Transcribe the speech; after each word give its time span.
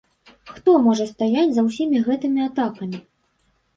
Хто 0.53 0.71
можа 0.85 1.05
стаяць 1.11 1.45
за 1.57 1.65
ўсімі 1.67 2.03
гэтымі 2.07 2.39
атакамі? 2.49 2.97